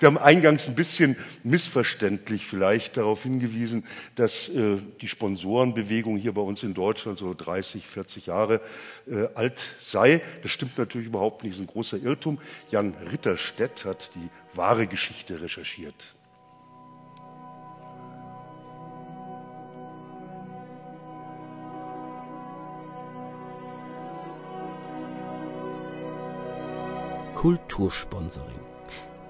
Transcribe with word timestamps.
Wir 0.00 0.06
haben 0.06 0.18
eingangs 0.18 0.68
ein 0.68 0.76
bisschen 0.76 1.16
missverständlich 1.42 2.46
vielleicht 2.46 2.96
darauf 2.96 3.24
hingewiesen, 3.24 3.84
dass 4.14 4.48
äh, 4.48 4.76
die 5.00 5.08
Sponsorenbewegung 5.08 6.16
hier 6.16 6.32
bei 6.32 6.40
uns 6.40 6.62
in 6.62 6.72
Deutschland 6.72 7.18
so 7.18 7.34
30, 7.34 7.84
40 7.84 8.26
Jahre 8.26 8.60
äh, 9.10 9.26
alt 9.34 9.58
sei. 9.80 10.22
Das 10.42 10.52
stimmt 10.52 10.78
natürlich 10.78 11.08
überhaupt 11.08 11.42
nicht, 11.42 11.54
das 11.54 11.60
ist 11.60 11.68
ein 11.68 11.72
großer 11.72 11.96
Irrtum. 11.98 12.38
Jan 12.70 12.94
Ritterstedt 13.10 13.84
hat 13.84 14.12
die 14.14 14.28
wahre 14.54 14.86
Geschichte 14.86 15.40
recherchiert. 15.40 16.14
Kultursponsoring. 27.34 28.77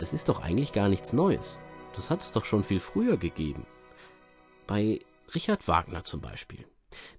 Das 0.00 0.14
ist 0.14 0.30
doch 0.30 0.40
eigentlich 0.40 0.72
gar 0.72 0.88
nichts 0.88 1.12
Neues. 1.12 1.58
Das 1.94 2.08
hat 2.08 2.22
es 2.22 2.32
doch 2.32 2.46
schon 2.46 2.64
viel 2.64 2.80
früher 2.80 3.18
gegeben. 3.18 3.66
Bei 4.66 4.98
Richard 5.34 5.68
Wagner 5.68 6.04
zum 6.04 6.22
Beispiel. 6.22 6.64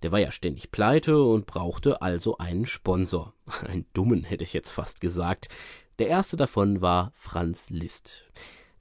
Der 0.02 0.12
war 0.12 0.20
ja 0.20 0.32
ständig 0.32 0.72
pleite 0.72 1.22
und 1.22 1.46
brauchte 1.46 2.02
also 2.02 2.40
einen 2.40 2.66
Sponsor. 2.66 3.36
Einen 3.68 3.86
dummen 3.94 4.24
hätte 4.24 4.44
ich 4.44 4.54
jetzt 4.54 4.72
fast 4.72 5.00
gesagt. 5.00 5.48
Der 6.00 6.08
erste 6.08 6.38
davon 6.38 6.82
war 6.82 7.12
Franz 7.14 7.70
Liszt. 7.70 8.26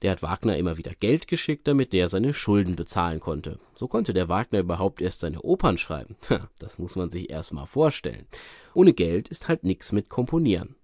Der 0.01 0.09
hat 0.09 0.23
Wagner 0.23 0.57
immer 0.57 0.77
wieder 0.77 0.95
Geld 0.95 1.27
geschickt, 1.27 1.67
damit 1.67 1.93
der 1.93 2.09
seine 2.09 2.33
Schulden 2.33 2.75
bezahlen 2.75 3.19
konnte. 3.19 3.59
So 3.75 3.87
konnte 3.87 4.13
der 4.15 4.29
Wagner 4.29 4.59
überhaupt 4.61 4.99
erst 4.99 5.19
seine 5.19 5.43
Opern 5.43 5.77
schreiben. 5.77 6.15
Das 6.57 6.79
muss 6.79 6.95
man 6.95 7.11
sich 7.11 7.29
erst 7.29 7.53
mal 7.53 7.67
vorstellen. 7.67 8.25
Ohne 8.73 8.93
Geld 8.93 9.29
ist 9.29 9.47
halt 9.47 9.63
nix 9.63 9.91
mit 9.91 10.09
Komponieren. 10.09 10.75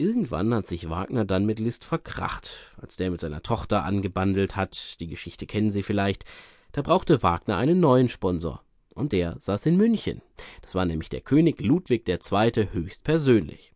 Irgendwann 0.00 0.54
hat 0.54 0.68
sich 0.68 0.88
Wagner 0.88 1.24
dann 1.24 1.44
mit 1.44 1.58
Liszt 1.58 1.84
verkracht, 1.84 2.72
als 2.80 2.94
der 2.94 3.10
mit 3.10 3.20
seiner 3.20 3.42
Tochter 3.42 3.82
angebandelt 3.82 4.54
hat, 4.54 5.00
die 5.00 5.08
Geschichte 5.08 5.44
kennen 5.44 5.72
Sie 5.72 5.82
vielleicht, 5.82 6.24
da 6.70 6.82
brauchte 6.82 7.24
Wagner 7.24 7.56
einen 7.56 7.80
neuen 7.80 8.08
Sponsor. 8.08 8.62
Und 8.94 9.10
der 9.10 9.34
saß 9.40 9.66
in 9.66 9.76
München. 9.76 10.22
Das 10.62 10.76
war 10.76 10.84
nämlich 10.84 11.08
der 11.08 11.20
König 11.20 11.60
Ludwig 11.60 12.08
II. 12.08 12.68
höchstpersönlich. 12.70 13.72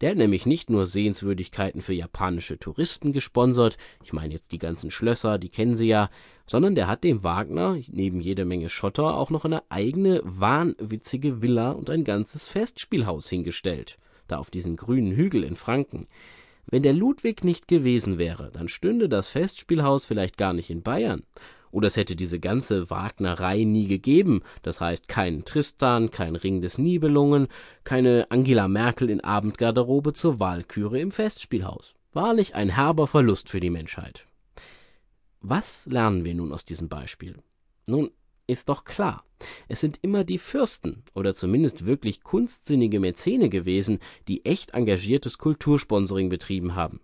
Der 0.00 0.10
hat 0.10 0.16
nämlich 0.16 0.44
nicht 0.44 0.70
nur 0.70 0.86
Sehenswürdigkeiten 0.86 1.82
für 1.82 1.94
japanische 1.94 2.58
Touristen 2.58 3.12
gesponsert, 3.12 3.76
ich 4.02 4.12
meine 4.12 4.34
jetzt 4.34 4.50
die 4.50 4.58
ganzen 4.58 4.90
Schlösser, 4.90 5.38
die 5.38 5.50
kennen 5.50 5.76
Sie 5.76 5.86
ja, 5.86 6.10
sondern 6.46 6.74
der 6.74 6.88
hat 6.88 7.04
dem 7.04 7.22
Wagner 7.22 7.78
neben 7.86 8.20
jede 8.20 8.44
Menge 8.44 8.70
Schotter 8.70 9.16
auch 9.16 9.30
noch 9.30 9.44
eine 9.44 9.62
eigene 9.70 10.20
wahnwitzige 10.24 11.42
Villa 11.42 11.70
und 11.70 11.90
ein 11.90 12.02
ganzes 12.02 12.48
Festspielhaus 12.48 13.28
hingestellt 13.28 13.98
da 14.30 14.38
auf 14.38 14.50
diesen 14.50 14.76
grünen 14.76 15.12
Hügel 15.12 15.44
in 15.44 15.56
Franken. 15.56 16.06
Wenn 16.66 16.82
der 16.82 16.92
Ludwig 16.92 17.42
nicht 17.42 17.68
gewesen 17.68 18.18
wäre, 18.18 18.50
dann 18.52 18.68
stünde 18.68 19.08
das 19.08 19.28
Festspielhaus 19.28 20.06
vielleicht 20.06 20.36
gar 20.38 20.52
nicht 20.52 20.70
in 20.70 20.82
Bayern. 20.82 21.24
Oder 21.72 21.86
es 21.86 21.96
hätte 21.96 22.16
diese 22.16 22.40
ganze 22.40 22.90
Wagnerei 22.90 23.62
nie 23.64 23.86
gegeben, 23.86 24.42
das 24.62 24.80
heißt 24.80 25.08
keinen 25.08 25.44
Tristan, 25.44 26.10
kein 26.10 26.36
Ring 26.36 26.60
des 26.60 26.78
Nibelungen, 26.78 27.48
keine 27.84 28.26
Angela 28.30 28.66
Merkel 28.66 29.08
in 29.08 29.20
Abendgarderobe 29.20 30.12
zur 30.12 30.40
Walküre 30.40 30.98
im 30.98 31.12
Festspielhaus. 31.12 31.94
Wahrlich 32.12 32.56
ein 32.56 32.70
herber 32.70 33.06
Verlust 33.06 33.48
für 33.50 33.60
die 33.60 33.70
Menschheit. 33.70 34.26
Was 35.40 35.86
lernen 35.86 36.24
wir 36.24 36.34
nun 36.34 36.52
aus 36.52 36.64
diesem 36.64 36.88
Beispiel? 36.88 37.36
Nun, 37.86 38.10
ist 38.50 38.68
doch 38.68 38.84
klar. 38.84 39.24
Es 39.68 39.80
sind 39.80 39.98
immer 40.02 40.24
die 40.24 40.38
Fürsten 40.38 41.04
oder 41.14 41.34
zumindest 41.34 41.86
wirklich 41.86 42.22
kunstsinnige 42.22 43.00
Mäzene 43.00 43.48
gewesen, 43.48 43.98
die 44.28 44.44
echt 44.44 44.72
engagiertes 44.72 45.38
Kultursponsoring 45.38 46.28
betrieben 46.28 46.74
haben. 46.74 47.00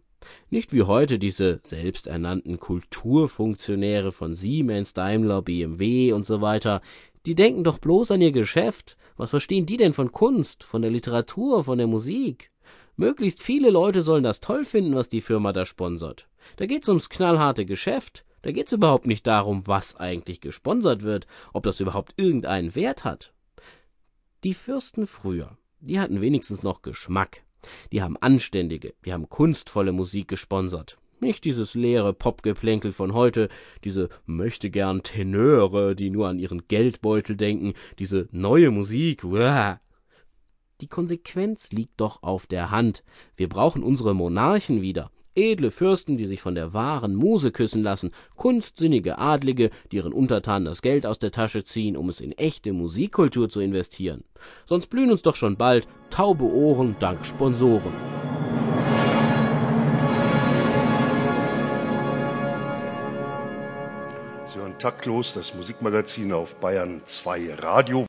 Nicht 0.51 0.73
wie 0.73 0.83
heute 0.83 1.19
diese 1.19 1.61
selbsternannten 1.65 2.59
Kulturfunktionäre 2.59 4.13
von 4.13 4.35
Siemens, 4.35 4.93
Daimler, 4.93 5.43
BMW 5.43 6.13
und 6.13 6.27
so 6.27 6.41
weiter. 6.41 6.83
Die 7.27 7.35
denken 7.35 7.65
doch 7.65 7.79
bloß 7.79 8.11
an 8.11 8.21
ihr 8.21 8.33
Geschäft. 8.33 8.97
Was 9.17 9.31
verstehen 9.31 9.67
die 9.67 9.77
denn 9.77 9.93
von 9.93 10.13
Kunst, 10.13 10.65
von 10.65 10.83
der 10.83 10.91
Literatur, 10.91 11.65
von 11.65 11.79
der 11.79 11.87
Musik? 11.87 12.51
Möglichst 12.97 13.43
viele 13.43 13.71
Leute 13.71 14.03
sollen 14.03 14.25
das 14.25 14.41
toll 14.41 14.65
finden, 14.65 14.95
was 14.95 15.09
die 15.09 15.21
Firma 15.21 15.53
da 15.53 15.65
sponsert. 15.65 16.29
Da 16.57 16.67
geht's 16.67 16.89
ums 16.89 17.09
knallharte 17.09 17.67
Geschäft. 17.67 18.25
Da 18.47 18.53
geht 18.53 18.67
es 18.67 18.73
überhaupt 18.73 19.09
nicht 19.09 19.27
darum, 19.27 19.67
was 19.67 19.97
eigentlich 19.97 20.41
gesponsert 20.41 21.03
wird, 21.03 21.27
ob 21.53 21.65
das 21.65 21.81
überhaupt 21.81 22.15
irgendeinen 22.17 22.77
Wert 22.77 23.03
hat. 23.03 23.35
Die 24.45 24.55
Fürsten 24.55 25.09
früher, 25.09 25.59
die 25.81 25.99
hatten 25.99 26.21
wenigstens 26.21 26.63
noch 26.63 26.83
Geschmack. 26.83 27.43
Die 27.91 28.03
haben 28.03 28.17
anständige, 28.17 28.95
die 29.05 29.13
haben 29.13 29.29
kunstvolle 29.29 29.91
Musik 29.91 30.29
gesponsert. 30.29 30.97
Nicht 31.19 31.45
dieses 31.45 31.75
leere 31.75 32.13
Popgeplänkel 32.13 32.93
von 32.93 33.15
heute, 33.15 33.49
diese 33.83 34.11
möchte 34.27 34.71
gern 34.71 35.03
Tenöre, 35.03 35.97
die 35.97 36.11
nur 36.11 36.29
an 36.29 36.39
ihren 36.39 36.69
Geldbeutel 36.69 37.37
denken, 37.37 37.75
diese 37.99 38.29
neue 38.31 38.71
Musik. 38.71 39.25
Uah. 39.25 39.81
Die 40.81 40.87
Konsequenz 40.87 41.73
liegt 41.73 42.01
doch 42.01 42.23
auf 42.23 42.47
der 42.47 42.71
Hand. 42.71 43.03
Wir 43.37 43.49
brauchen 43.49 43.83
unsere 43.83 44.15
Monarchen 44.15 44.83
wieder 44.83 45.11
edle 45.37 45.71
Fürsten, 45.71 46.17
die 46.17 46.27
sich 46.27 46.43
von 46.43 46.55
der 46.55 46.75
wahren 46.75 47.15
Muse 47.15 47.53
küssen 47.53 47.83
lassen, 47.83 48.11
kunstsinnige 48.35 49.19
Adlige, 49.19 49.71
die 49.93 49.97
ihren 49.97 50.13
Untertanen 50.13 50.67
das 50.67 50.83
Geld 50.83 51.07
aus 51.07 51.19
der 51.19 51.31
Tasche 51.31 51.65
ziehen, 51.65 51.97
um 51.97 52.09
es 52.09 52.21
in 52.21 52.33
echte 52.33 52.73
Musikkultur 52.73 53.49
zu 53.49 53.61
investieren. 53.61 54.25
Sonst 54.65 54.89
blühen 54.89 55.11
uns 55.11 55.23
doch 55.23 55.37
schon 55.37 55.57
bald 55.57 55.87
taube 56.11 56.45
Ohren 56.45 56.97
dank 56.99 57.25
Sponsoren. 57.25 57.93
Sie 64.53 64.59
hören 64.59 64.79
taktlos 64.79 65.33
das 65.35 65.55
Musikmagazin 65.55 66.33
auf 66.33 66.57
Bayern 66.57 67.03
2 67.05 67.55
Radio. 67.55 68.05